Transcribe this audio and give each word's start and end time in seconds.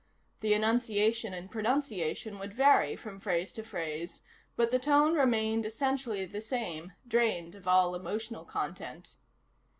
The 0.39 0.55
enunciation 0.55 1.31
and 1.31 1.51
pronunciation 1.51 2.39
would 2.39 2.55
vary 2.55 2.95
from 2.95 3.19
phrase 3.19 3.53
to 3.53 3.61
phrase, 3.61 4.23
but 4.55 4.71
the 4.71 4.79
tone 4.79 5.13
remained 5.13 5.63
essentially 5.63 6.25
the 6.25 6.41
same, 6.41 6.93
drained 7.07 7.53
of 7.53 7.67
all 7.67 7.93
emotional 7.93 8.43
content. 8.43 9.17